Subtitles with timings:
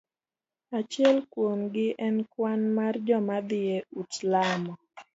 [0.77, 4.73] Achiel kuom gi en kwan mar joma dhi e ut lamo.